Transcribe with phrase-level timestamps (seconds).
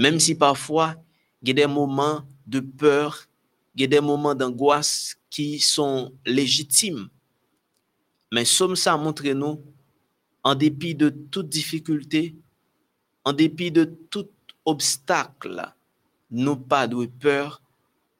[0.00, 0.96] Même si parfois,
[1.42, 3.28] il y a des moments de peur,
[3.74, 7.10] il y a des moments d'angoisse qui sont légitimes.
[8.32, 9.62] Mais somme ça montre nous,
[10.42, 12.34] en dépit de toute difficulté,
[13.26, 14.26] en dépit de tout
[14.64, 15.70] obstacle,
[16.30, 17.60] nous pas de peur,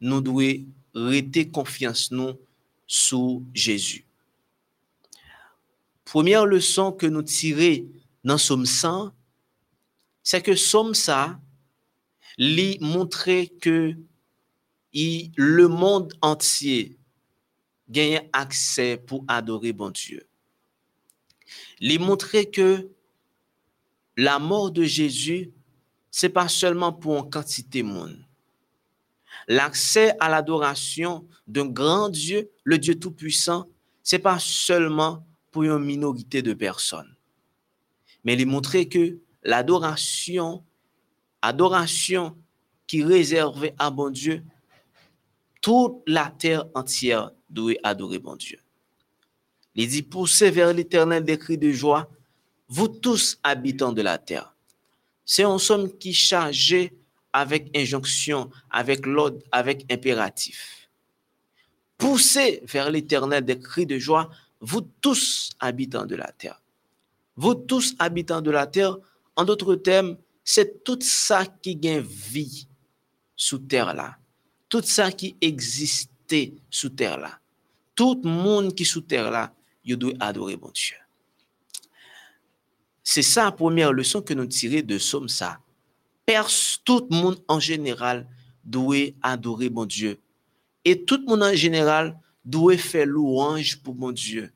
[0.02, 2.38] nous devons rester confiance nous
[2.86, 4.04] sous Jésus.
[6.04, 7.86] Première leçon que nous tirons
[8.22, 9.12] dans Somme 100,
[10.22, 11.40] c'est que Somme ça,
[12.40, 13.94] lui montrer que
[14.94, 16.98] le monde entier
[17.90, 20.26] gagne accès pour adorer bon Dieu.
[21.82, 22.88] Lui montrer que
[24.16, 25.52] la mort de Jésus,
[26.10, 28.18] c'est pas seulement pour une quantité de monde.
[29.46, 33.68] L'accès à l'adoration d'un grand Dieu, le Dieu Tout-Puissant,
[34.02, 37.14] c'est pas seulement pour une minorité de personnes.
[38.24, 40.64] Mais il montrer que l'adoration,
[41.42, 42.36] adoration
[42.86, 44.42] qui réservée à bon Dieu,
[45.60, 48.58] toute la terre entière doit adorer bon Dieu.
[49.74, 52.08] Il dit, poussez vers l'éternel des cris de joie,
[52.68, 54.54] vous tous habitants de la terre.
[55.24, 56.92] C'est un somme qui chargé
[57.32, 60.88] avec injonction, avec l'ordre, avec impératif.
[61.98, 64.30] Poussez vers l'éternel des cris de joie,
[64.60, 66.60] vous tous habitants de la terre.
[67.36, 68.96] Vous tous habitants de la terre,
[69.36, 72.66] en d'autres termes, c'est tout ça qui gagne vie
[73.36, 74.16] sous terre là.
[74.68, 77.38] Tout ça qui existait sous terre là.
[77.94, 79.52] Tout le monde qui sous terre là,
[79.84, 80.96] il doit adorer mon Dieu.
[83.02, 85.58] C'est ça la première leçon que nous tirons de Somme ça.
[86.84, 88.28] Tout le monde en général
[88.64, 90.20] doit adorer mon Dieu.
[90.84, 94.52] Et tout le monde en général doit faire louange pour mon Dieu.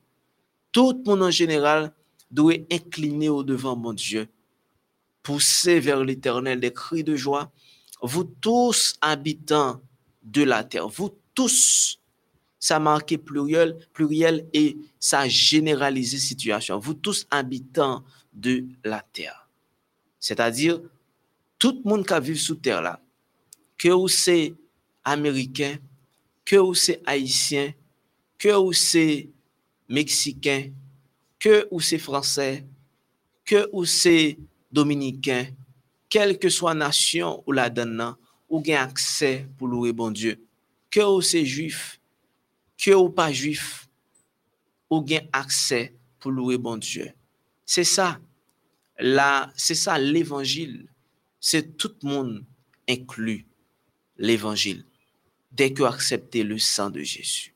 [0.70, 1.92] Tout le monde en général
[2.30, 4.28] doit incliner au devant mon Dieu.
[5.24, 7.50] Pousser vers l'éternel des cris de joie.
[8.00, 9.82] Vous tous habitants
[10.22, 11.98] de la terre, vous tous
[12.64, 16.78] ça marqué pluriel, pluriel et ça généralisé situation.
[16.78, 19.50] Vous tous habitants de la terre.
[20.18, 20.80] C'est-à-dire,
[21.58, 23.02] tout le monde qui vit sous terre là,
[23.76, 24.54] que vous c'est
[25.04, 25.76] américain,
[26.46, 27.74] que vous c'est haïtien,
[28.38, 29.28] que vous c'est
[29.88, 30.70] mexicain,
[31.38, 32.64] que vous c'est français,
[33.44, 34.38] que vous c'est
[34.74, 35.46] dominicain,
[36.10, 38.16] quelle que soit nation ou la donne,
[38.48, 40.44] ou gain accès pour louer bon Dieu,
[40.90, 42.00] que vous c'est juif,
[42.76, 43.88] que ou pas juif,
[44.90, 47.12] ou gain accès pour louer bon Dieu.
[47.64, 48.18] C'est ça.
[48.98, 50.88] Là, c'est ça l'évangile.
[51.40, 52.44] C'est tout le monde
[52.88, 53.46] inclus
[54.18, 54.84] l'évangile
[55.52, 57.54] dès que accepter le sang de Jésus.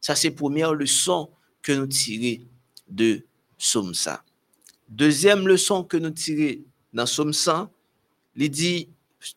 [0.00, 1.30] Ça, c'est la première leçon
[1.62, 2.44] que nous tirons
[2.88, 3.24] de
[3.56, 4.18] Somme 100.
[4.88, 6.62] Deuxième leçon que nous tirons
[6.92, 7.70] dans Somme 100,
[8.36, 8.88] il dit,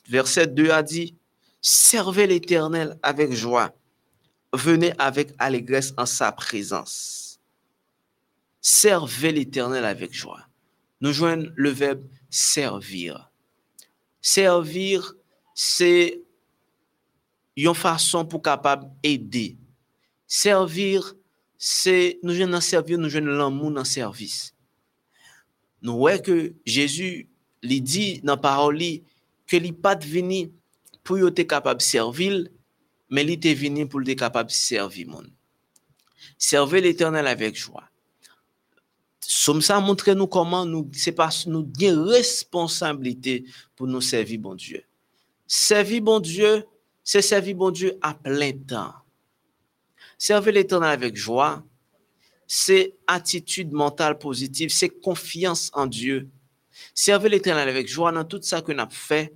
[0.07, 1.15] verset 2 a dit,
[1.59, 3.75] servez l'Éternel avec joie,
[4.53, 7.39] venez avec allégresse en sa présence.
[8.61, 10.47] Servez l'Éternel avec joie.
[11.01, 13.31] Nous joignons le verbe servir.
[14.21, 15.15] Servir,
[15.55, 16.21] c'est
[17.57, 19.57] une façon pour capable aider.
[20.27, 21.15] Servir,
[21.57, 24.53] c'est nous joignons servir, nous joignons l'amour dans service.
[25.81, 27.27] Nous voyons que Jésus
[27.63, 28.79] dit dans la parole
[29.47, 30.51] que il pas venu
[31.03, 32.47] pour être capable de servir,
[33.09, 35.29] mais il était venu pour être capable de servir monde.
[36.37, 37.83] Servez l'Éternel avec joie.
[39.19, 44.83] Somme ça montre nous comment nous, c'est parce avons responsabilité pour nous servir bon Dieu.
[45.47, 46.65] Servir bon Dieu,
[47.03, 48.93] c'est servir bon Dieu à plein temps.
[50.17, 51.63] Servir l'Éternel avec joie,
[52.53, 56.27] c'est attitude mentale positive, c'est confiance en Dieu.
[56.93, 59.33] Servir l'Éternel avec joie dans tout ça que nous avons fait,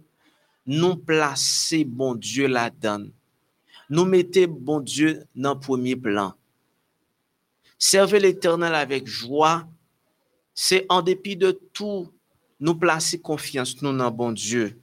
[0.65, 3.05] nous placer bon Dieu là-dedans
[3.89, 6.33] nous mettez bon Dieu dans le premier plan.
[7.77, 9.67] Servez l'Éternel avec joie,
[10.53, 12.11] c'est en dépit de tout,
[12.59, 14.79] nous placer confiance nous dans bon Dieu.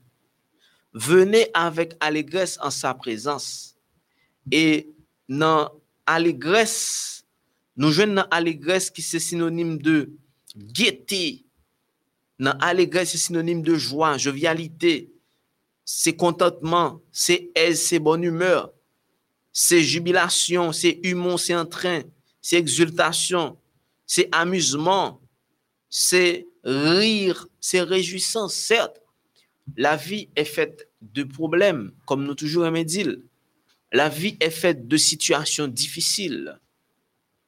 [0.92, 3.76] Venez avec allégresse en sa présence.
[4.50, 4.90] Et
[5.28, 5.70] dans
[6.04, 7.21] allégresse,
[7.76, 10.12] nous jouons dans allégresse qui c'est synonyme de
[10.56, 11.44] gaieté.
[12.38, 15.12] Dans allégresse, c'est synonyme de joie, jovialité.
[15.84, 18.72] C'est contentement, c'est aise, c'est bonne humeur
[19.52, 22.02] c'est jubilation, c'est humour, c'est entrain,
[22.40, 23.58] c'est exultation,
[24.06, 25.20] c'est amusement,
[25.90, 28.54] c'est rire, c'est réjouissance.
[28.54, 29.00] Certes,
[29.76, 33.14] la vie est faite de problèmes, comme nous toujours aimons dire.
[33.92, 36.58] La vie est faite de situations difficiles.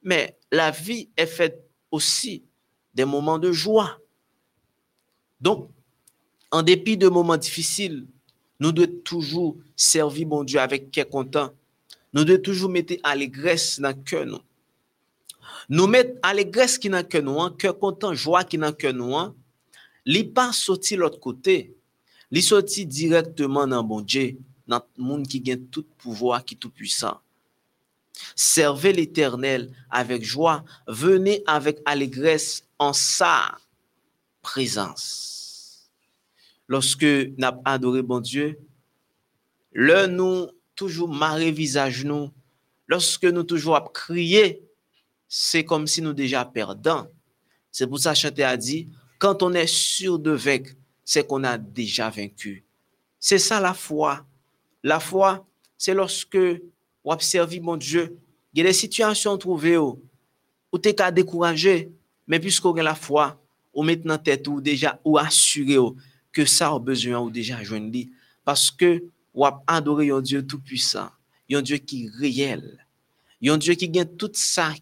[0.05, 2.45] Mais la vie est faite aussi
[2.93, 3.99] des moments de joie.
[5.41, 5.69] Donc,
[6.55, 8.07] En dépit de moments difficiles,
[8.61, 11.51] nous devons toujours servir mon Dieu avec cœur content.
[12.13, 14.25] Nous devons toujours mettre allégresse dans le cœur.
[14.25, 14.39] Nous,
[15.67, 18.93] nous mettre allégresse qui dans le cœur, nous, cœur content, joie qui dans le cœur,
[18.93, 19.13] nous,
[20.05, 21.75] li pas sorti l'autre côté.
[22.31, 26.57] Li sorti directement dans bon Dieu, dans le monde qui gagne tout pouvoir, qui est
[26.57, 27.19] tout puissant.
[28.35, 33.57] Servez l'Éternel avec joie, venez avec allégresse en sa
[34.41, 35.89] présence.
[36.67, 38.59] Lorsque nous avons adoré bon Dieu,
[39.71, 42.31] le nous toujours marrer visage nous,
[42.87, 44.63] lorsque nous toujours crier,
[45.27, 47.07] c'est comme si nous déjà perdants.
[47.71, 48.89] C'est pour ça que chanter a dit,
[49.19, 50.71] quand on est sûr de vaincre,
[51.03, 52.65] c'est qu'on a déjà vaincu.
[53.19, 54.25] C'est ça la foi.
[54.83, 55.45] La foi,
[55.77, 56.37] c'est lorsque
[57.05, 58.17] ou observer mon Dieu,
[58.53, 60.01] il y a des situations trouvées où,
[60.81, 61.89] tu es découragé,
[62.27, 63.39] mais puisqu'on a la foi,
[63.73, 65.77] ou maintenant tête ou déjà ou assuré
[66.31, 67.99] que ça a besoin ou déjà joindre
[68.43, 69.03] parce que
[69.33, 71.09] ou adorer un Dieu tout puissant,
[71.51, 72.85] un Dieu qui est réel,
[73.45, 74.73] un Dieu qui gagne tout ça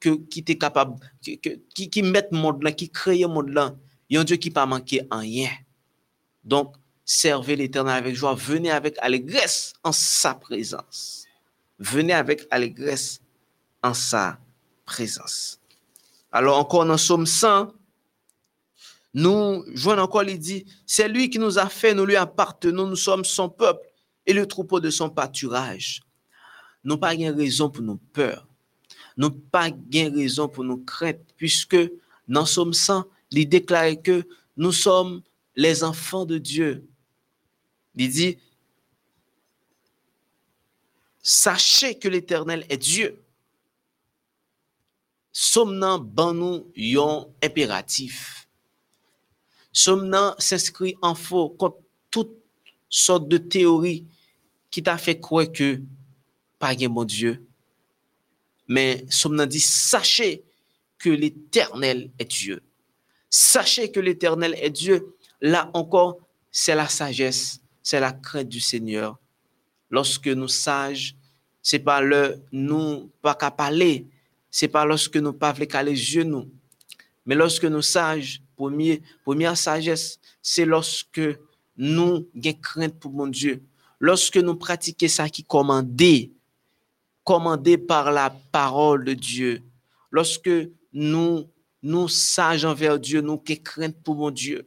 [0.00, 3.74] que qui est capable qui qui, met monde là, qui crée le monde là,
[4.12, 5.50] un Dieu qui pas manqué en rien.
[6.42, 11.25] Donc servez l'Éternel avec joie, venez avec allégresse en sa présence.
[11.78, 13.20] Venez avec allégresse
[13.82, 14.38] en sa
[14.84, 15.60] présence.
[16.32, 17.72] Alors encore dans Somme 100,
[19.14, 22.96] nous jouons encore, il dit, c'est lui qui nous a fait, nous lui appartenons, nous
[22.96, 23.88] sommes son peuple
[24.26, 26.02] et le troupeau de son pâturage.
[26.84, 28.46] Nous pas de raison pour nous peur.
[29.16, 31.78] Nous pas de raison pour nous craindre, puisque
[32.28, 34.24] dans Somme 100, il déclare que
[34.56, 35.22] nous sommes
[35.54, 36.86] les enfants de Dieu.
[37.94, 38.38] Il dit,
[41.28, 43.20] Sachez que l'Éternel est Dieu.
[45.32, 48.48] Somnan ban nous yon impératif.
[49.72, 51.78] Somnan s'inscrit en faux contre
[52.12, 52.30] toute
[52.88, 54.06] sorte de théorie
[54.70, 55.80] qui t'a fait croire que
[56.60, 57.44] pas mon Dieu.
[58.68, 60.44] Mais Somnan dit sachez
[60.96, 62.62] que l'Éternel est Dieu.
[63.28, 65.16] Sachez que l'Éternel est Dieu.
[65.40, 66.18] Là encore,
[66.52, 69.18] c'est la sagesse, c'est la crainte du Seigneur
[69.90, 71.16] lorsque nous sages,
[71.62, 74.06] c'est pas le nous pas qu'à parler,
[74.50, 76.48] c'est pas lorsque nous pas qu'à les yeux nous,
[77.26, 81.20] mais lorsque nous sages, premier, première sagesse, c'est lorsque
[81.76, 83.62] nous avons crainte pour mon Dieu,
[83.98, 86.32] lorsque nous pratiquons ça qui commandé,
[87.24, 89.62] commandé par la parole de Dieu,
[90.10, 90.50] lorsque
[90.92, 91.50] nous
[91.82, 94.66] nous sages envers Dieu, nous avons crainte pour mon Dieu.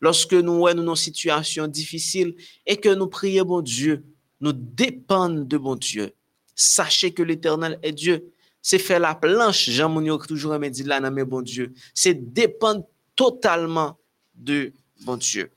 [0.00, 2.34] Lorsque nous sommes dans une situation difficile
[2.66, 4.04] et que nous prions mon Dieu,
[4.42, 6.12] nous dépendons de mon Dieu.
[6.54, 8.30] Sachez que l'Éternel est Dieu.
[8.60, 11.72] C'est faire la planche, Jean Mounio toujours me dit là, non, mais bon Dieu.
[11.94, 12.84] C'est dépendre
[13.16, 13.98] totalement
[14.34, 14.72] de
[15.06, 15.50] mon Dieu.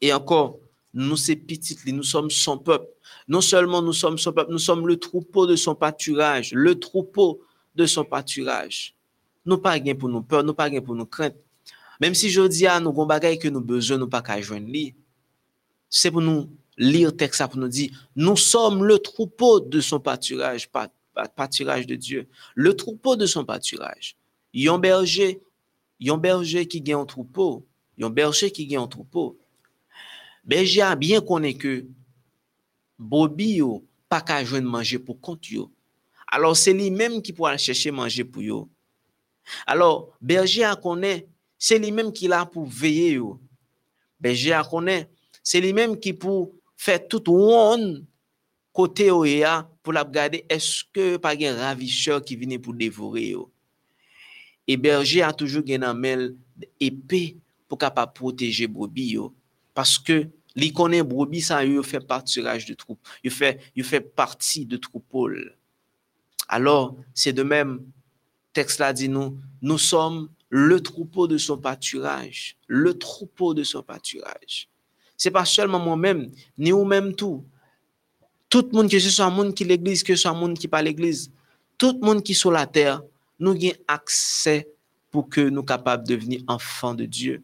[0.00, 0.58] Et encore,
[0.94, 2.86] nous, ces petites, nous sommes son peuple.
[3.26, 7.40] Non seulement nous sommes son peuple, nous sommes le troupeau de son pâturage, le troupeau
[7.74, 8.94] de son pâturage.
[9.44, 11.36] Nous pas gain pour nous peur, nous pas gain pour nous crainte.
[12.00, 14.70] Même si je dis à nous, avons que nous besoin, nous pas qu'à joindre
[15.90, 20.70] c'est pour nous lire texte pour nous dire, nous sommes le troupeau de son pâturage,
[21.36, 24.16] pâturage de Dieu, le troupeau de son pâturage.
[24.54, 25.42] Yon berger,
[26.00, 27.66] yon berger qui gagne un troupeau,
[27.98, 29.36] yon berger qui gagne un troupeau.
[30.44, 31.84] Berger a bien connaît que
[32.98, 35.44] Bobby yo pas qu'à joindre manger pour compte.
[36.26, 38.68] Alors c'est lui-même qui pourra chercher manger pour yo.
[39.66, 41.26] Alors berger a connaît,
[41.58, 43.40] c'est lui-même qui là pour veiller yo.
[44.18, 45.10] Berger a connaît,
[45.42, 48.06] c'est lui-même qui pour fait tout monde
[48.72, 53.34] côté OEA pour la regarder est-ce que pas un ravisseur qui vient pour dévorer
[54.68, 56.36] Et berger a toujours un mail
[56.78, 59.18] épée pour capable protéger brebis
[59.74, 64.00] parce que li connaît brebis ça il fait pâturage de troupe, il fait il fait
[64.00, 65.28] partie de troupeau.
[66.48, 67.82] Alors, c'est de même
[68.52, 73.82] texte là dit nous nous sommes le troupeau de son pâturage, le troupeau de son
[73.82, 74.68] pâturage
[75.18, 77.44] c'est pas seulement moi-même, ni ou même tout.
[78.48, 80.56] Tout le monde, que ce soit un monde qui l'église, que ce soit un monde
[80.56, 81.30] qui pas l'église,
[81.76, 83.02] tout le monde qui est sur la terre,
[83.38, 84.68] nous avons accès
[85.10, 87.42] pour que nous soyons capables de devenir enfants de Dieu.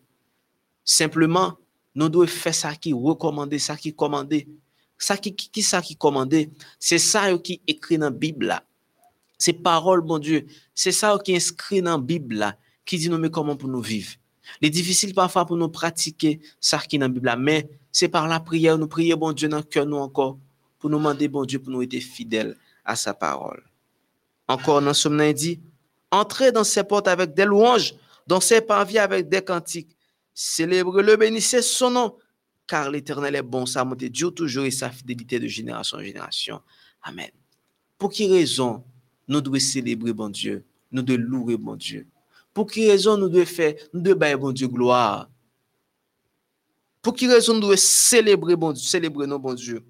[0.85, 1.59] Simplement,
[1.95, 4.49] nous devons faire ça qui recommandé, ça qui commandé.
[4.97, 8.65] Ça qui, qui, ça qui commandé, c'est ça qui est écrit dans la Bible là.
[9.37, 10.47] C'est parole, bon Dieu.
[10.73, 13.69] C'est ça qui est inscrit dans la Bible là, qui dit nous mais comment pour
[13.69, 14.13] nous vivre?
[14.61, 18.09] Il est difficile parfois pour nous pratiquer ça qui est dans la Bible, mais c'est
[18.09, 20.39] par la prière, nous prions bon Dieu dans le cœur, nous encore,
[20.79, 23.63] pour nous demander bon Dieu, pour nous être fidèles à sa parole.
[24.49, 25.61] Encore dans ce dit,
[26.11, 27.95] entrez dans ses portes avec des louanges,
[28.27, 29.97] dans ses parvis avec des cantiques,
[30.35, 32.17] Célébrez-le, bénissez son nom,
[32.67, 36.61] car l'Éternel est bon, sa bonté Dieu toujours et sa fidélité de génération en génération.
[37.03, 37.31] Amen.
[37.97, 38.85] Pour qui raison
[39.29, 42.07] nous devons célébrer bon Dieu, nous devons louer bon Dieu?
[42.55, 45.29] Pour qui raison nous devons faire, nous devons bailler bon Dieu gloire?
[47.03, 49.85] Pour qui raison nous devons célébrer bon Dieu, célébrer nos bon Dieu?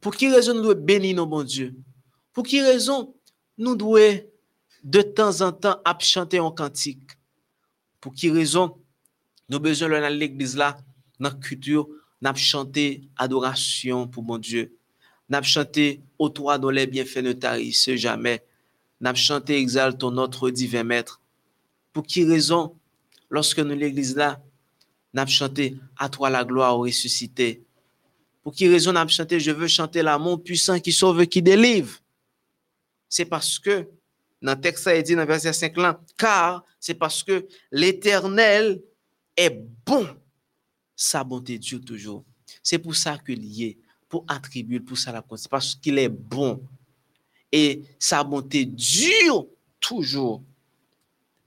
[0.00, 1.74] Pour qui raison nous devons bénir nos bon Dieu?
[2.32, 3.12] Pour qui raison
[3.58, 4.20] nous devons
[4.84, 7.10] de temps en temps chanter un cantique?
[8.00, 8.78] Pour qui raison
[9.48, 10.78] nous besoin dans l'église là,
[11.18, 11.88] dans la culture,
[12.22, 14.76] nous chanter adoration pour mon Dieu?
[15.28, 18.44] Nous chanter au toi dont les bienfaits ne tarissent jamais.
[19.00, 21.20] Nous chanter exaltons notre divin maître.
[21.92, 22.76] Pour qui raison,
[23.30, 24.40] lorsque nous l'église là,
[25.14, 27.62] nous chanter à toi la gloire ressuscité?
[28.42, 31.98] Pour qui raison nous chanter je veux chanter l'amour puissant qui sauve, qui délivre?
[33.08, 33.88] C'est parce que,
[34.40, 38.80] dans le texte, ça est dit dans verset 5 là, car c'est parce que l'éternel
[39.36, 39.50] est
[39.84, 40.06] bon.
[40.94, 42.24] Sa bonté dure toujours.
[42.62, 43.78] C'est pour ça y est,
[44.08, 46.62] pour attribuer, pour ça la C'est parce qu'il est bon.
[47.52, 49.46] Et sa bonté dure
[49.80, 50.42] toujours.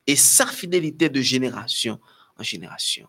[0.06, 2.00] Et sa fidélité de génération
[2.38, 3.08] en génération.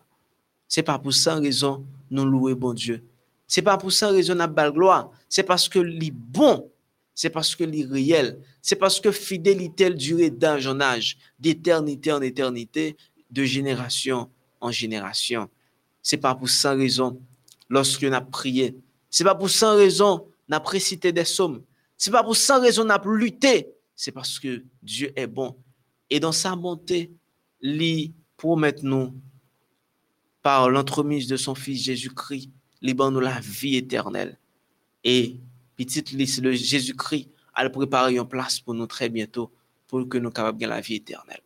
[0.67, 3.03] C'est pas pour ça raison nous louer bon Dieu.
[3.47, 5.11] C'est pas pour ça raison nous belle gloire.
[5.29, 6.69] C'est parce que est bon.
[7.13, 8.39] C'est parce que est réel.
[8.61, 12.97] C'est parce que fidélité dure d'âge en âge, d'éternité en éternité,
[13.31, 15.49] de génération en génération.
[16.01, 17.19] C'est pas pour sans raison,
[17.69, 18.75] lorsque a prié,
[19.09, 21.61] c'est pas pour sans raison, n'a précité des sommes.
[22.05, 23.67] C'est pas pour sans raison, n'a lutté.
[23.95, 25.57] C'est parce que Dieu est bon.
[26.07, 27.09] Et dans sa bonté,
[27.59, 29.11] lui promet nous,
[30.43, 34.37] par l'entremise de son Fils Jésus-Christ, libère nous la vie éternelle.
[35.03, 35.37] Et
[35.75, 39.51] petite liste, le Jésus-Christ a préparé une place pour nous très bientôt,
[39.87, 41.41] pour que nous capables de la vie éternelle.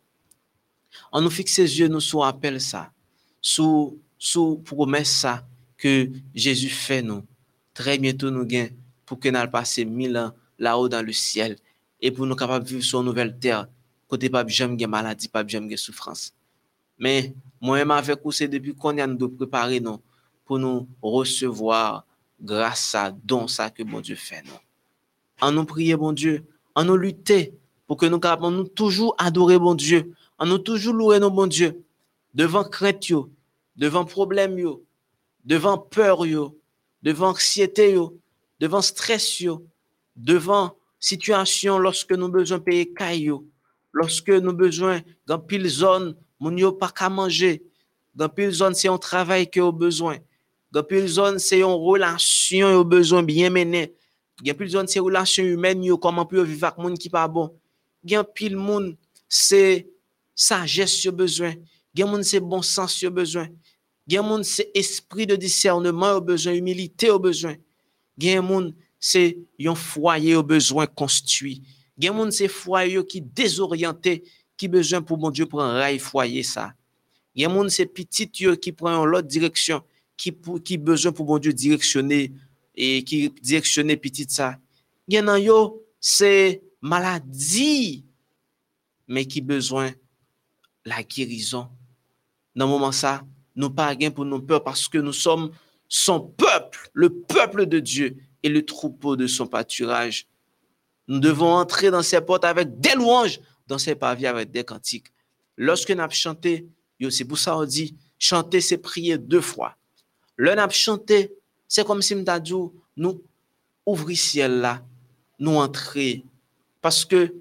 [1.10, 2.92] On nous fixe ses yeux, nous sous appel ça
[3.40, 5.42] sous, sous promesse ça
[5.78, 7.24] que Jésus fait nous.
[7.72, 8.76] Très bientôt nous gagnons
[9.06, 11.56] pour que nous passer mille ans là-haut dans le ciel
[12.00, 13.66] et pour nous capables de vivre sur une nouvelle terre.
[14.06, 16.32] Côté pas jamais de maladie, pas jamais de souffrance.
[16.98, 20.00] Mais moi-même avec vous, c'est depuis qu'on a nous préparer nous
[20.44, 22.04] pour nous recevoir
[22.40, 24.58] grâce à don ça que bon Dieu fait nous.
[25.40, 27.54] En nous prier bon Dieu, en nous lutter
[27.86, 31.46] pour que nous capables nous toujours adorer bon Dieu, en nous toujours louer nos bon
[31.46, 31.82] Dieu
[32.34, 33.12] devant crainte
[33.76, 34.56] devant problème
[35.44, 36.24] devant peur
[37.02, 37.96] devant anxiété
[38.58, 39.42] devant stress
[40.24, 43.48] devant situation lorsque nous besoin payer caillou,
[43.92, 47.62] lorsque nous besoin dans pile zone mon yo pas qu'à manger.
[48.14, 50.18] Dans pile zone c'est un travail que au besoin.
[50.72, 53.94] Dans pile zone c'est une relation au besoin bien mené.
[54.44, 57.54] Dans pile zone c'est relation humaine yo comment peut vivre avec monde qui pas bon.
[58.04, 58.96] Dans pile monde
[59.28, 59.88] c'est
[60.34, 61.54] sagesse au besoin.
[61.94, 63.48] Gen moun se bon sens yo besoin.
[64.06, 67.56] Gen moun se esprit de discernement au besoin, humilité au besoin.
[68.42, 71.62] Moun se yon foyer au besoin construit.
[71.98, 74.22] Gen moun se foyer qui désorienté,
[74.56, 76.74] qui besoin pour mon Dieu un rail foyer ça.
[77.34, 79.82] Gen moun se petit yo qui prend l'autre direction,
[80.16, 82.32] qui qui besoin pour mon Dieu directionner
[82.76, 84.58] et qui directionner petit ça.
[85.08, 88.04] Gen nan yo c'est maladie
[89.08, 89.90] mais qui besoin
[90.84, 91.68] la guérison
[92.54, 93.22] dans moment ça,
[93.54, 95.50] nous pas pour nous peur parce que nous sommes
[95.88, 100.26] son peuple, le peuple de Dieu et le troupeau de son pâturage.
[101.08, 105.06] Nous devons entrer dans ses portes avec des louanges, dans ses pavés avec des cantiques.
[105.56, 106.66] Lorsque nous avons chanté,
[107.10, 109.76] c'est pour ça qu'on dit, chanter, c'est prier deux fois.
[110.36, 111.32] Le nous chanté,
[111.68, 113.22] c'est comme si nous nous
[113.86, 114.82] ouvrir ciel là,
[115.38, 116.24] nous entrer.
[116.80, 117.34] Parce que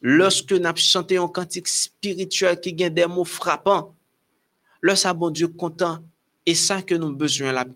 [0.00, 3.94] lorsque nous avons chanté un cantique spirituel qui a des mots frappants,
[4.80, 5.98] le sa bon Dieu content
[6.46, 7.66] et ça que nous besoin la.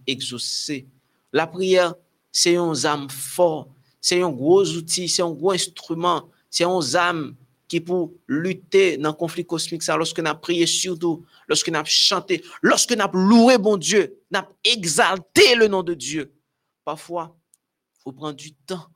[1.32, 1.94] La prière,
[2.32, 3.68] c'est un âme fort,
[4.00, 7.36] c'est un gros outil, c'est un gros instrument, c'est un âme
[7.68, 11.86] qui pour lutter dans le conflit cosmique, ça, lorsque nous prié surtout, lorsque nous avons
[11.86, 16.32] chanté, lorsque nous avons loué bon Dieu, nous avons exalté le nom de Dieu.
[16.84, 17.36] Parfois,
[17.96, 18.88] il faut prendre du temps.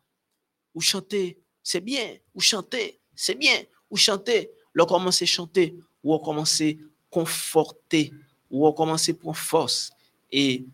[0.74, 2.16] Ou chanter, c'est bien.
[2.34, 3.62] Ou chanter, c'est bien.
[3.88, 6.78] Ou chanter, là, commencer à chanter, ou commencer
[7.10, 8.12] conforter
[8.50, 9.90] ou recommencer pour force
[10.30, 10.64] et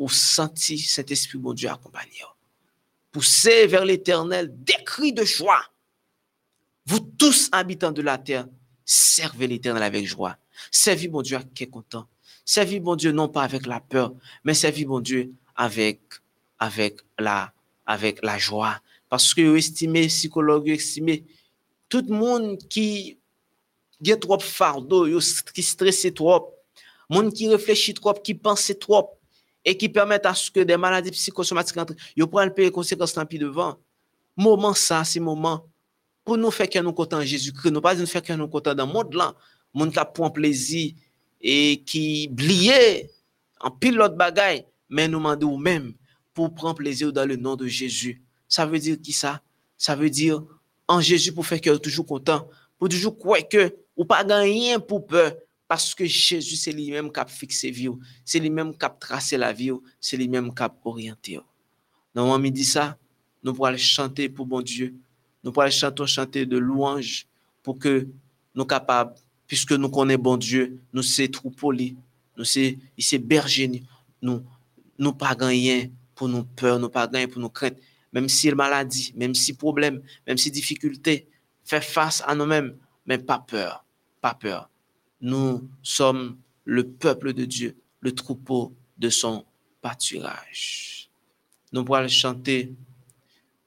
[0.00, 2.24] ou sentir cet esprit bon Dieu accompagner.
[3.12, 5.62] Poussez vers l'éternel des cris de joie.
[6.86, 8.48] Vous tous habitants de la terre,
[8.82, 10.38] servez l'éternel avec joie.
[10.70, 12.08] Servez bon Dieu qui est content.
[12.46, 16.00] Servez bon Dieu non pas avec la peur, mais servez bon Dieu avec,
[16.58, 17.52] avec, la,
[17.84, 18.80] avec la joie.
[19.10, 21.24] Parce que vous estimez, psychologue, estimez,
[21.90, 23.18] tout le monde qui
[24.00, 25.06] gen trop fardeau,
[25.54, 26.56] qui stressé trop,
[27.10, 29.19] Moun qui réfléchit trop, qui pense trop,
[29.64, 33.26] et qui permettent à ce que des maladies psychosomatiques entrent, ils prennent les conséquences tant
[33.26, 33.76] pis devant.
[34.36, 35.66] Moment ça, c'est moment
[36.24, 38.86] pour nous faire que nous content Jésus-Christ, nous pas nous faire que nous content dans
[38.86, 39.34] le monde là,
[39.74, 40.92] monde qui plaisir
[41.40, 43.10] et qui oublié
[43.60, 45.94] en pilote bagaille, mais nous demandons même
[46.34, 48.22] pour prendre plaisir dans le nom de Jésus.
[48.48, 49.42] Ça veut dire qui ça?
[49.76, 50.42] Ça veut dire
[50.88, 52.48] en Jésus pour faire que toujours content,
[52.78, 55.34] pour toujours croire que ou pas rien pour peur,
[55.70, 57.88] parce que Jésus, c'est lui-même qui a fixé vie,
[58.24, 61.38] c'est lui-même qui a tracé la vie, c'est lui-même qui a orienté.
[62.16, 62.98] On me dit ça,
[63.44, 64.96] nous pourrons chanter pour bon Dieu,
[65.44, 67.24] nous pourrons chanter, chanter de louange
[67.62, 68.08] pour que
[68.52, 69.14] nous capables,
[69.46, 73.84] puisque nous connaissons bon Dieu, nous sommes troupeaux, nous sommes bergers,
[74.22, 74.44] nous
[74.98, 77.76] nous pas rien pour nous peur, nous pas rien pour nous craindre,
[78.12, 81.28] même si maladie, même si problème, même si difficulté,
[81.62, 83.84] faire face à nous-mêmes, mais pas peur,
[84.20, 84.68] pas peur
[85.20, 89.44] nous sommes le peuple de Dieu, le troupeau de son
[89.80, 91.08] pâturage.
[91.72, 92.74] Nous pourrons chanter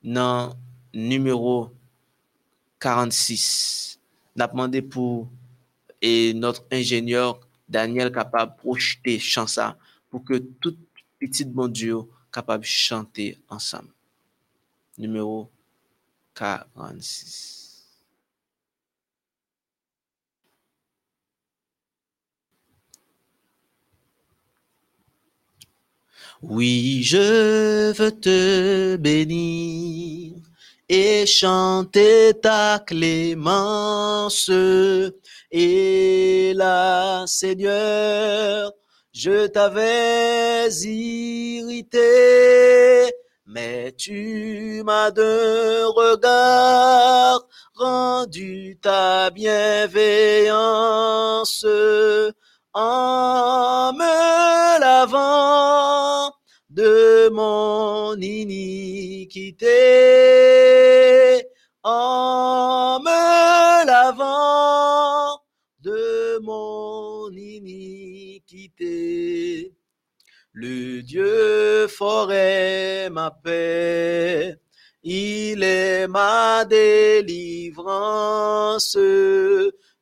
[0.04, 0.56] dans
[0.94, 1.72] numéro
[2.80, 4.00] 46.
[4.36, 5.30] Nous demandé pour
[6.04, 9.78] notre ingénieur Daniel capable de projeter chant ça
[10.10, 10.78] pour que toute
[11.20, 11.98] petite bon Dieu
[12.32, 13.90] capable de chanter ensemble.
[14.98, 15.50] Numéro
[16.34, 17.73] 46.
[26.50, 30.34] Oui, je veux te bénir
[30.90, 34.52] et chanter ta clémence.
[35.52, 38.74] Et là, Seigneur,
[39.14, 42.02] je t'avais irrité,
[43.48, 51.66] mais tu m'as d'un regard rendu ta bienveillance
[52.74, 56.32] en me lavant
[56.70, 59.70] de mon iniquité,
[61.84, 65.40] en me lavant
[65.82, 68.04] de mon iniquité.
[70.52, 74.56] Le Dieu forêt ma paix,
[75.04, 77.34] il est ma délivrance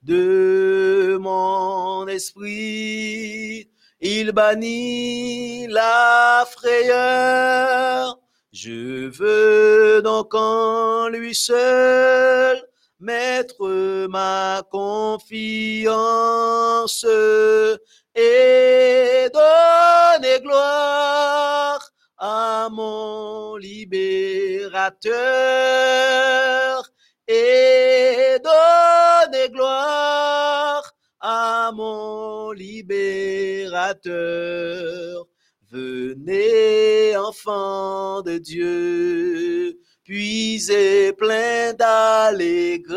[0.01, 3.69] de mon esprit.
[3.99, 8.19] Il bannit la frayeur.
[8.51, 12.61] Je veux donc en lui seul
[12.99, 15.95] mettre ma confiance
[18.15, 24.91] et donner gloire à mon libérateur
[27.31, 28.39] et
[29.49, 30.83] gloire
[31.19, 34.11] à mon libérateur.
[35.71, 42.91] Venez, enfants de Dieu, puisez plein d'allégresse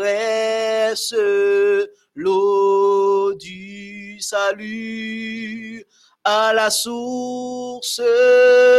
[2.15, 5.85] l'eau du salut
[6.23, 8.01] à la source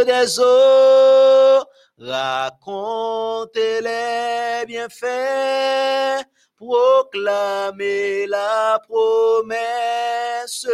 [0.05, 1.63] des eaux
[1.99, 6.23] Racontez les bienfaits,
[6.55, 10.67] proclamez la promesse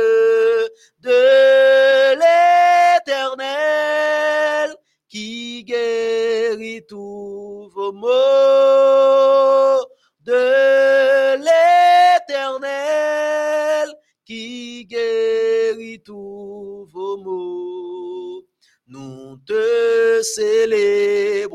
[0.99, 2.15] de
[3.05, 4.75] l'éternel
[5.07, 8.09] qui guérit tous vos maux,
[10.25, 11.37] de
[12.27, 12.67] l'éternel
[14.25, 17.82] qui guérit tous vos maux.
[18.93, 21.47] Nous te célébrerons,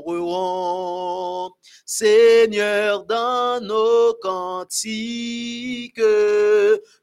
[1.87, 6.03] Seigneur, dans nos cantiques,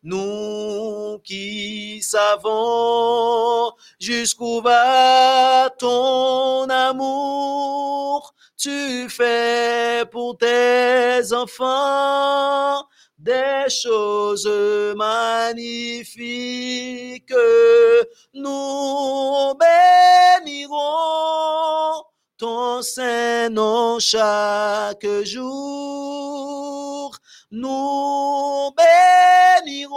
[0.04, 12.84] nous qui savons jusqu'où va ton amour, tu fais pour tes enfants
[13.18, 14.50] des choses
[14.96, 16.44] magnifiques.
[18.34, 19.54] Nous
[20.46, 22.04] bénirons
[22.38, 27.16] ton saint nom chaque jour.
[27.52, 28.72] Nous
[29.66, 29.96] bénirons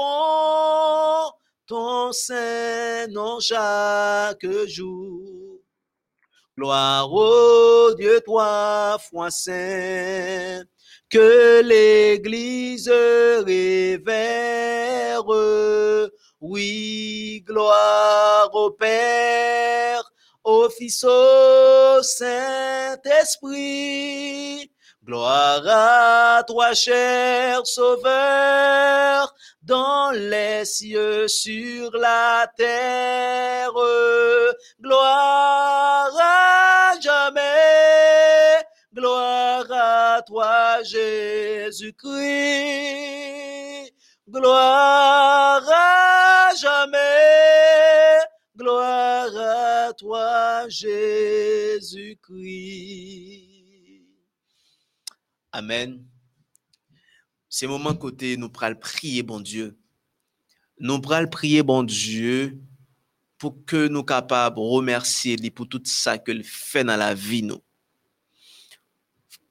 [1.66, 5.58] ton saint nom chaque jour.
[6.56, 10.64] Gloire au Dieu, toi, foi saint
[11.10, 12.90] que l'Église
[13.46, 15.24] révère.
[16.40, 20.07] Oui, gloire au Père,
[20.48, 22.98] au Fils, au Saint-Esprit,
[25.04, 33.72] Gloire à toi, cher Sauveur, dans les cieux, sur la terre.
[34.82, 41.98] Gloire à jamais, gloire à toi, Jésus-Christ.
[44.30, 47.37] Gloire à jamais,
[50.66, 52.18] Jésus-Christ.
[55.52, 56.04] Amen.
[57.48, 59.78] C'est moment côté nous pral prier, bon Dieu.
[60.78, 62.58] Nous pral prier, bon Dieu,
[63.38, 67.42] pour que nous capables de remercier lui pour tout ça qu'il fait dans la vie,
[67.42, 67.62] nous.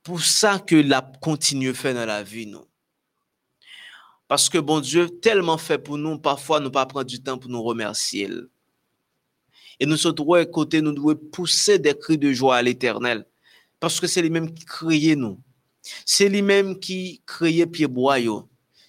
[0.04, 2.66] Pour ça que la continue faire dans la vie, nous.
[4.28, 7.50] Parce que bon Dieu, tellement fait pour nous, parfois nous pas prendre du temps pour
[7.50, 8.30] nous remercier.
[9.80, 10.16] Et nous sommes
[10.52, 13.26] côté, nous devons pousser des cris de joie à l'éternel.
[13.80, 15.40] Parce que c'est lui-même qui crée nous.
[16.06, 18.18] C'est lui-même qui crée pied bois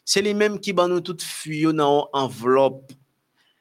[0.05, 2.93] C'est lui-même qui ban nous toute fuyo dans enveloppe.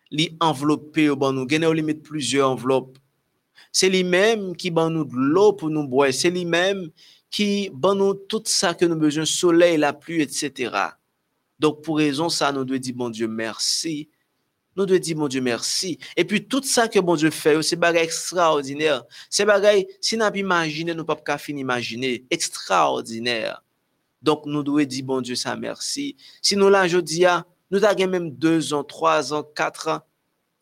[0.10, 2.98] Li enveloppé ban nous, gene li mettre plusieurs enveloppes.
[3.74, 6.14] C'est lui-même qui ban nous de l'eau pour nous boire.
[6.14, 6.90] C'est lui-même
[7.30, 10.74] qui ban nous tout ça que nous besoin, soleil, la pluie, etc.
[11.60, 14.10] Donc pour raison ça, nous devons dire bon Dieu merci
[14.78, 15.98] nous devons dire, mon Dieu, merci.
[16.16, 19.04] Et puis, tout ça que mon Dieu fait, c'est bagaille extraordinaire.
[19.28, 22.26] C'est bagaille, si nous pas imaginer, nous pas finir imaginer.
[22.30, 23.64] Extraordinaire.
[24.22, 26.16] Donc, nous devons dire, bon Dieu, ça merci.
[26.44, 27.26] Si nous, là, je dis,
[27.72, 30.02] nous avons même deux ans, trois ans, quatre ans,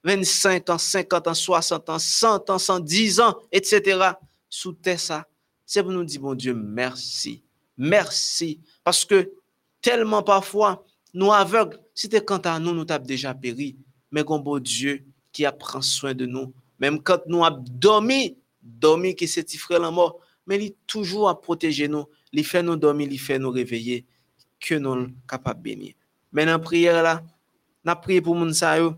[0.06, 4.12] 25 ans, 50 ans, 60 ans, 100 ans, 110 ans, etc.
[4.50, 5.28] Sous ça,
[5.66, 7.44] c'est pour nous dire, bon Dieu, merci.
[7.78, 8.62] Merci.
[8.82, 9.30] Parce que
[9.82, 13.76] tellement parfois, nous aveugles, c'était quand à nous, nous avons déjà péri
[14.16, 16.54] mais bon Dieu qui a soin de nous.
[16.80, 21.28] Même quand nous avons dormi, dormi qui s'est frère la mort, mais il est toujours
[21.28, 22.06] à protéger nous.
[22.32, 24.06] Il fait nous dormir, il fait nous réveiller,
[24.62, 25.94] que nous sommes capables de bénir.
[26.32, 27.24] Maintenant, prière là,
[27.84, 28.96] nous prié pour Mounsayo,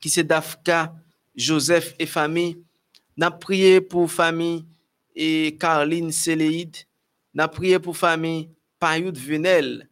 [0.00, 0.94] qui c'est Dafka,
[1.36, 2.56] Joseph et famille.
[3.18, 4.64] Nous prié pour famille
[5.14, 6.76] et Caroline Séléide.
[7.34, 8.48] Nous prié pour famille
[8.78, 9.89] Payoud Venel.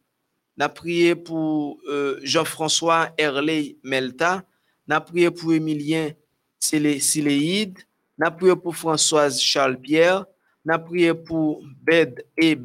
[0.59, 4.43] N'a prié pour euh, Jean-François Herley Melta.
[4.85, 6.11] N'a prié pour Emilien
[6.59, 7.79] Siléide.
[8.17, 10.25] N'a prié pour Françoise Charles-Pierre.
[10.65, 12.57] N'a prié pour Bed et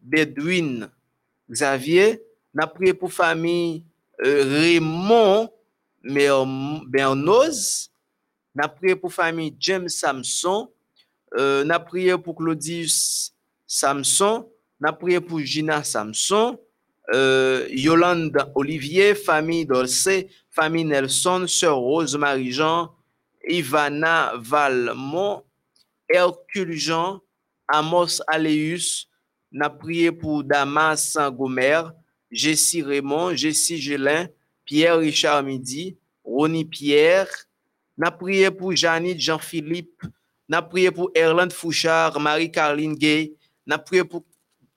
[0.00, 0.90] Bedouin
[1.48, 2.20] Xavier.
[2.52, 3.84] N'a prié pour famille
[4.24, 5.48] euh, Raymond
[6.02, 7.92] Bernoz.
[8.56, 10.68] N'a prié pour famille James Samson.
[11.38, 13.32] Euh, n'a prié pour Claudius
[13.68, 14.50] Samson.
[14.80, 16.58] N'a prié pour Gina Samson.
[17.12, 20.08] Euh, Yolande Olivier, famille Dolce,
[20.50, 22.94] famille Nelson, sœur Rose-Marie Jean,
[23.48, 25.42] Ivana Valmont,
[26.08, 27.20] Hercule Jean,
[27.66, 29.08] Amos Aléus,
[29.50, 31.82] n'a prié pour Damas Saint-Gomer,
[32.30, 34.28] Jessie Raymond, Jessie Gelin,
[34.64, 37.28] Pierre Richard Midi, Ronnie Pierre,
[37.98, 40.02] n'a prié pour Janine Jean-Philippe,
[40.48, 43.34] n'a prié pour Erland Fouchard, Marie-Caroline Gay,
[43.66, 44.24] n'a prié pour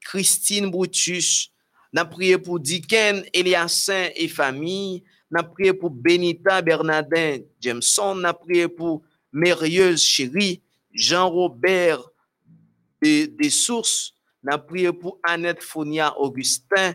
[0.01, 1.52] Christine Brutus,
[1.93, 5.03] n'a prié pour Diken, Eliassin et famille.
[5.29, 8.15] N'a prié pour Benita Bernardin Jameson.
[8.15, 12.01] N'a prié pour Mérieuse Chérie, Jean-Robert
[13.01, 14.13] des, Sources.
[14.43, 16.93] N'a prié pour Annette Fonia Augustin.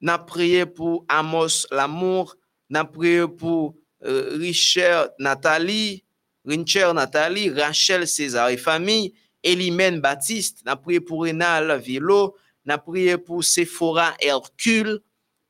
[0.00, 2.36] N'a prié pour Amos Lamour.
[2.68, 6.04] N'a prié pour euh, Richard Nathalie,
[6.44, 9.14] Richard Nathalie, Rachel César et famille.
[9.44, 10.64] Elimène Baptiste.
[10.64, 12.34] N'a prié pour Rénal Vilo
[12.68, 15.00] n'a prié pour Sephora Hercule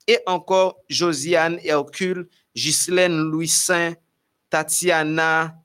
[0.07, 3.94] et encore Josiane Hercule, Ghislaine Louis Saint,
[4.48, 5.57] Tatiana,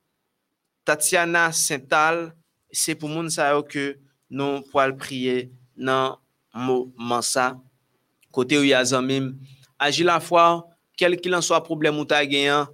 [0.84, 2.36] Tatiana Saintal.
[2.72, 4.00] C'est pour nous ça que
[4.32, 6.18] nous pouvons prier dans
[6.56, 7.62] moment ça.
[8.32, 9.38] Côté où il y a même
[9.78, 12.68] agir la foi, quel qu'il en soit problème ou ta gagnant,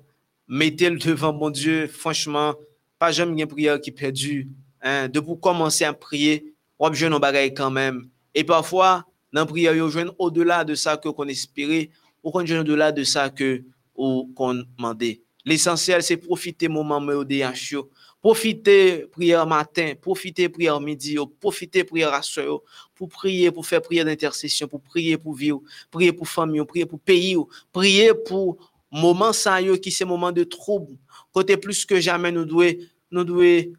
[0.47, 1.87] mettez-le devant mon Dieu.
[1.87, 2.55] Franchement,
[2.97, 4.49] pas jamais une prière qui perdu.
[4.81, 8.09] Hein, de pour commencer à prier, on besoin nos bagailles quand même.
[8.33, 11.89] Et parfois, dans la prière, on joue au-delà de ça que qu'on espérait,
[12.23, 13.63] ou qu'on au-delà de ça que
[13.95, 15.21] qu'on demandait.
[15.45, 17.75] L'essentiel, c'est profiter moment DH,
[18.21, 22.59] profiter prière matin, profiter prière midi, profiter prière à soir,
[22.95, 26.99] pour prier, pour faire prière d'intercession, pour prier pour vivre, prier pour famille, prier pour
[26.99, 27.37] pays,
[27.71, 28.57] prier pour
[28.91, 30.93] moment ça qui c'est moment de trouble.
[31.31, 32.73] Côté plus que jamais nous devons
[33.11, 33.73] nous devons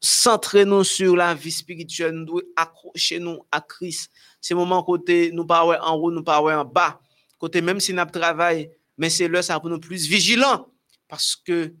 [0.00, 4.10] centrer nous sur la vie spirituelle, nous devons accrocher nous à Christ.
[4.40, 7.00] C'est moment côté nous pas en haut, nous pas en bas.
[7.38, 10.66] Côté même si nous travail, mais c'est là ça pour nous plus vigilants
[11.08, 11.74] parce que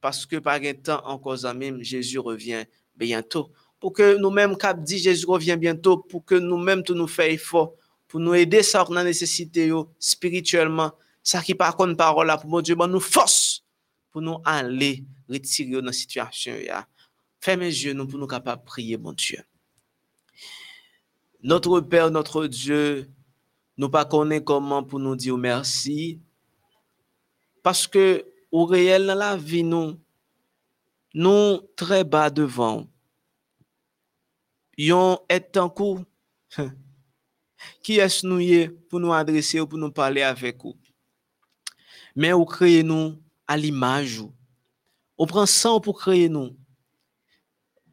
[0.00, 3.50] parce que par un temps encore même Jésus revient bientôt.
[3.80, 7.74] pour que nous-mêmes, cap dit Jésus revient bientôt, pour que nous-mêmes, tout nous fassions effort,
[8.08, 12.48] pour nous aider à dans la nécessité spirituellement, ça qui par contre parole là, pour
[12.48, 13.64] mon Dieu, bon, nous force
[14.10, 16.54] pour nous aller retirer dans la situation.
[17.40, 19.42] Fermez mes yeux, nous, pour nous capables de prier, mon Dieu.
[21.42, 23.08] Notre Père, notre Dieu,
[23.76, 26.20] nous pas comment pour nous dire merci.
[27.62, 30.00] Parce que au réel dans la vie, nous,
[31.14, 32.86] nous très bas devant.
[34.78, 36.04] Yon est en coup.
[37.82, 40.76] Qui est-ce nous pour nous adresser ou pour nous parler avec vous?
[42.14, 44.22] Mais vous créez nous à l'image.
[45.18, 46.56] On prend sang pour créer nous?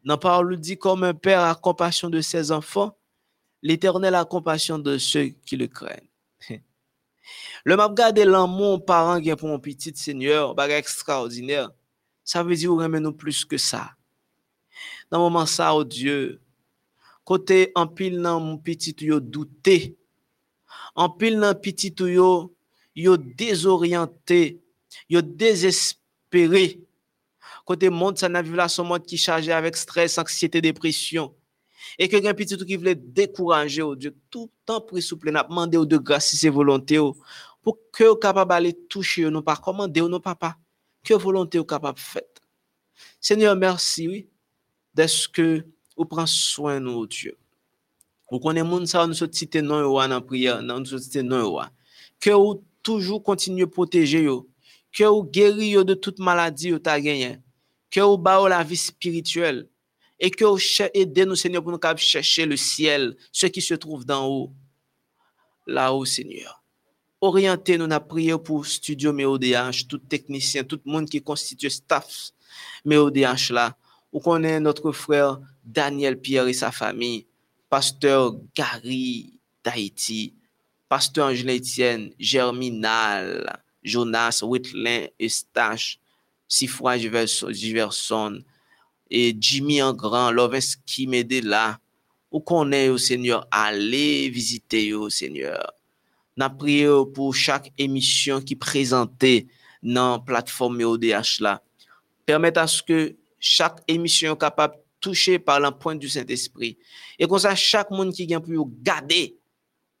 [0.04, 2.96] Dans parole dit comme un père a compassion de ses enfants,
[3.62, 6.08] l'Éternel a compassion de ceux qui le craignent.
[7.64, 11.70] Le m'a regardé l'amour parent qui pour mon petit Seigneur, bagarre extraordinaire.
[12.22, 13.92] Ça veut dire qu'on nous plus que ça.
[15.10, 16.40] Dans moment ça, oh Dieu,
[17.24, 19.96] côté en pile mon petit yo douté,
[20.94, 22.54] en pile dans petit yo,
[22.94, 24.60] yo désorienté,
[25.08, 26.80] yo désespéré.
[27.64, 31.34] Côté monde, ça n'a vu là son monde qui chargé avec stress, anxiété, dépression.
[31.98, 35.44] Et que un petit qui voulait décourager au Dieu, tout le temps pris souple, n'a
[35.44, 36.98] demandé au de grâce si c'est volonté
[37.62, 40.56] pour que vous capable d'aller toucher nous pas commander nos papa,
[41.02, 42.22] que volonté vous capable faire.
[43.20, 44.28] Seigneur, merci oui,
[45.32, 45.64] que
[45.96, 47.36] vous prenez soin de nous Dieu.
[48.30, 51.58] Vous connaissez monde ça nous citer non yo en prière, nous citer non
[52.20, 54.48] Que vous toujours continuez protéger yo,
[54.92, 57.38] que vous guérir de toute maladie vous ta gagné,
[57.94, 59.68] que vous ba la vie spirituelle
[60.18, 60.58] et que vous
[60.92, 64.52] aidez nous, Seigneur, pour nous chercher le ciel, ce qui se trouve d'en haut,
[65.64, 66.60] là-haut, Seigneur.
[67.20, 72.32] Orientez-nous, à prier pour Studio MEODH, tout technicien, tout le monde qui constitue staff
[72.84, 73.76] MEODH là.
[74.12, 77.26] Ou connaît notre frère Daniel Pierre et sa famille,
[77.70, 80.34] pasteur Gary d'Haïti,
[80.88, 86.00] pasteur Etienne, Germinal, Jonas, Whitlin, Eustache,
[86.48, 88.42] Sifra Giverson,
[89.10, 90.32] et Jimmy en grand,
[90.86, 91.78] qui m'aide là.
[92.30, 95.72] Ou connaît au Seigneur, allez visiter au Seigneur.
[96.36, 99.46] N'a pour chaque émission qui présentait
[99.84, 101.62] dans la plateforme ODH là.
[102.26, 106.76] Permettre à ce que chaque émission soit capable de toucher par l'empreinte du Saint-Esprit.
[107.18, 109.36] Et comme ça, chaque monde qui vient pour garder,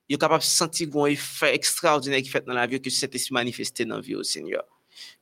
[0.08, 3.32] il est capable de sentir un effet extraordinaire qui fait dans la vie, que Saint-Esprit
[3.32, 4.64] manifesté dans la vie au Seigneur.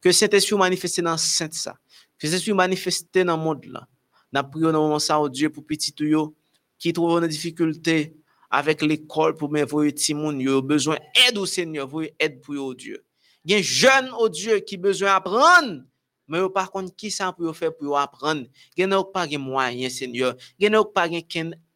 [0.00, 1.76] Que Saint-Esprit manifesté dans le Saint ça.
[2.18, 3.86] Que Jésus manifesté dans le monde là.
[4.32, 6.34] N'a prié dans moment ça au Dieu pour petit yo
[6.78, 8.14] qui trouve une difficulté
[8.50, 13.04] avec l'école pour m'envoyer timoun yo besoin aide au Seigneur, vous aide pour au Dieu.
[13.44, 15.82] Il y a jeune au Dieu qui besoin apprendre
[16.28, 18.46] mais par contre qui ça pour faire pour apprendre?
[18.76, 20.34] Il n'y a pas de moyens Seigneur.
[20.58, 21.16] Il n'y a pas de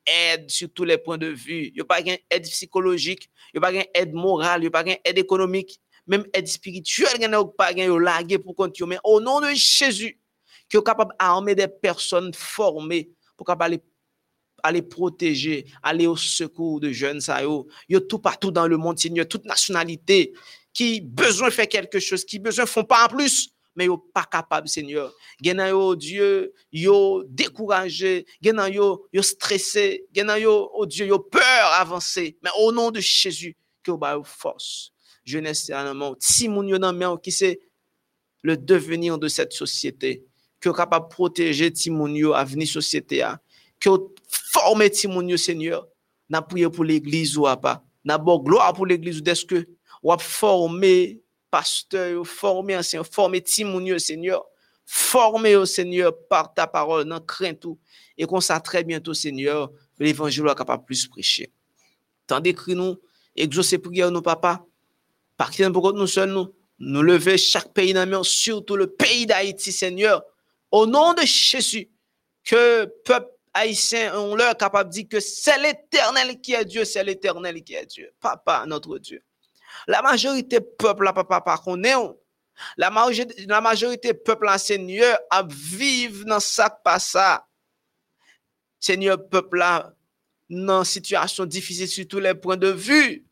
[0.06, 1.66] aide sur tous les points de vue.
[1.66, 4.70] Il n'y a pas d'aide psychologique, il n'y a pas d'aide morale, il n'y a
[4.70, 8.90] pas d'aide économique, même aide spirituelle, a pas de pour continuer.
[8.90, 10.21] Mais au nom de Jésus,
[10.69, 13.81] qui est capable d'armer des personnes formées pour aller,
[14.62, 18.99] aller protéger, aller au secours de jeunes, ça y a tout partout dans le monde,
[18.99, 20.33] Seigneur, toute nationalité
[20.73, 24.69] qui besoin faire quelque chose, qui besoin font pas en plus, mais yo pas capable,
[24.69, 25.12] Seigneur.
[25.40, 31.73] Genan yo, Dieu, yo découragé, genan yo, yo stressé, genan yo, oh Dieu, yo peur
[31.79, 32.37] avancer.
[32.42, 34.92] Mais au nom de Jésus, que vous force.
[35.26, 35.70] Jeunesse,
[36.20, 37.58] si mon yo qui c'est
[38.42, 40.24] le devenir de cette société
[40.60, 43.40] que capable protéger Timonio à venir société a
[43.80, 43.90] que
[44.28, 45.86] former Timonio Seigneur
[46.30, 47.84] n'a prié pour l'église ou pas.
[48.04, 49.66] N'a bon gloire pour l'église est-ce que
[50.02, 54.44] ou former pasteur former ancien former Timonio Seigneur.
[54.88, 57.76] Former au Seigneur par ta parole dans craint tout.
[58.16, 61.50] Et qu'on ça très bientôt Seigneur l'évangile capable plus prêcher.
[62.26, 62.96] Tandis que nous
[63.34, 64.64] exaucer prière nos papa
[65.37, 70.22] partir pour nous seuls nous nous lever chaque pays dans surtout le pays d'Haïti Seigneur
[70.70, 71.88] au nom de Jésus,
[72.44, 77.03] que peuple haïtien ont leur capable de dire que c'est l'éternel qui est Dieu, c'est
[77.03, 78.12] l'éternel qui est Dieu.
[78.20, 79.22] Papa, notre Dieu.
[79.87, 82.16] La majorité peuple, là, papa, par contre,
[82.77, 87.46] la majorité, la majorité peuple, Seigneur, à vivre dans ça, pas ça.
[88.79, 89.94] Seigneur, peuple, là,
[90.49, 93.25] dans situation difficile sur tous les points de vue.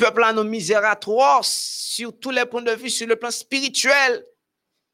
[0.00, 4.24] Peuple, là, nos misères atroces sur tous les points de vue, sur le plan spirituel,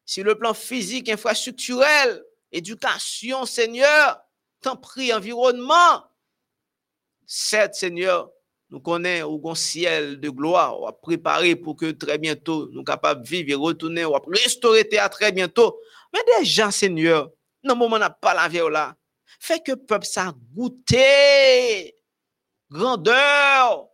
[0.03, 4.19] sur le plan physique, infrastructurel, éducation, Seigneur,
[4.59, 6.03] tant pris, environnement.
[7.25, 8.29] Certes, Seigneur,
[8.69, 13.23] nous connaissons un ciel de gloire, on va préparer pour que très bientôt nous capables
[13.23, 15.79] de vivre et retourner, on va restaurer à très bientôt.
[16.13, 17.31] Mais déjà, Seigneur,
[17.63, 18.93] non, moment n'a pas la vie là.
[19.39, 21.95] Fais que le peuple ça goûter
[22.69, 23.87] grandeur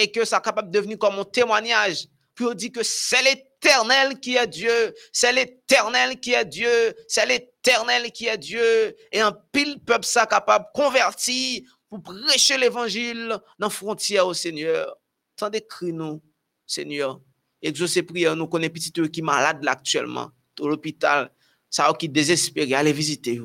[0.00, 2.08] et que ça capable de devenir comme un témoignage.
[2.42, 8.10] On dit que c'est l'éternel qui est Dieu, c'est l'éternel qui est Dieu, c'est l'éternel
[8.12, 8.96] qui est Dieu.
[9.12, 14.96] Et un pile peuple ça capable de convertir pour prêcher l'évangile dans frontière au Seigneur.
[15.36, 16.22] Tendez cri nous,
[16.66, 17.20] Seigneur.
[17.60, 21.30] Exaucez prière, nous connaissons petit qui est malade actuellement, à l'hôpital.
[21.68, 23.38] Ça qui désespéré, allez visiter.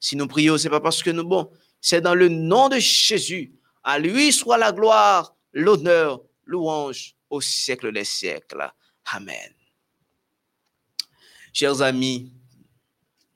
[0.00, 1.48] Si nous prions, c'est pas parce que nous bon,
[1.80, 3.54] c'est dans le nom de Jésus.
[3.84, 8.70] À lui soit la gloire, l'honneur, louange au siècle des siècles.
[9.06, 9.50] Amen.
[11.52, 12.30] Chers amis,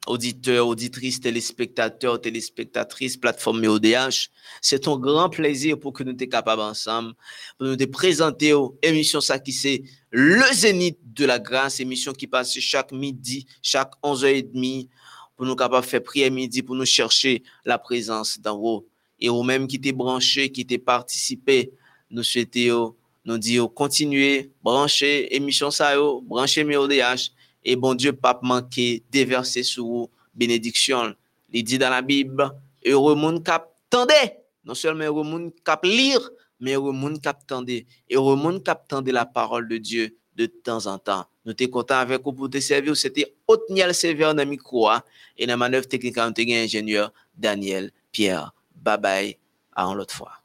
[0.07, 4.29] auditeurs, auditrices, téléspectateurs, téléspectatrices, plateforme ODH,
[4.61, 7.15] c'est un grand plaisir pour que nous soyons capables ensemble,
[7.57, 9.41] pour nous te présenter aux émissions ça
[10.11, 14.89] le zénith de la grâce, émission qui passe chaque midi, chaque 11h30,
[15.37, 18.87] pour nous capables de faire prière midi, pour nous chercher la présence d'en haut.
[19.19, 21.73] Et au même qui t'es branché, qui t'es participé,
[22.11, 22.95] nous souhaitons,
[23.25, 27.33] nous dire, continuer, brancher émission ça, brancher mes ODH,
[27.65, 31.15] et bon Dieu, pas manquer déverser sur vous bénédiction.
[31.53, 32.51] Il dit dans la Bible,
[32.87, 34.15] heureux monde cap tendez,
[34.65, 39.13] non seulement heureux monde cap lire, mais heureux monde cap tendez, heureux monde cap tendez
[39.13, 41.27] la parole de Dieu de temps en temps.
[41.45, 42.97] Nous sommes contents avec vous pour te servir.
[42.97, 45.03] C'était Otniel Sévère dans hein.
[45.37, 48.55] et la manœuvre technique, ingénieur Daniel Pierre.
[48.75, 49.39] Bye bye,
[49.75, 50.40] à l'autre fois.